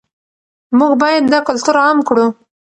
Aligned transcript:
موږ 0.77 0.91
باید 1.01 1.23
دا 1.33 1.39
کلتور 1.47 1.75
عام 1.83 1.97
کړو. 2.07 2.25